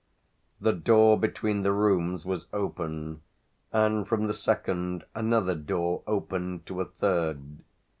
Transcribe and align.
The 0.59 0.73
door 0.73 1.19
between 1.19 1.61
the 1.61 1.71
rooms 1.71 2.25
was 2.25 2.47
open, 2.53 3.21
and 3.71 4.07
from 4.07 4.25
the 4.25 4.33
second 4.33 5.03
another 5.13 5.53
door 5.53 6.01
opened 6.07 6.65
to 6.65 6.81
a 6.81 6.85
third. 6.85 7.59